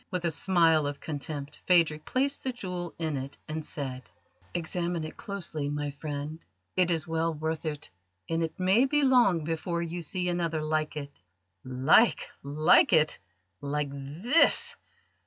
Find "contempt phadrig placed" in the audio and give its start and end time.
0.99-2.41